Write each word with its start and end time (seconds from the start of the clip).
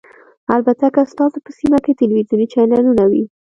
البته 0.55 0.85
که 0.95 1.01
ستاسو 1.11 1.37
په 1.45 1.51
سیمه 1.59 1.79
کې 1.85 1.91
تلویزیوني 1.99 2.45
چینلونه 2.53 3.03
وي 3.11 3.23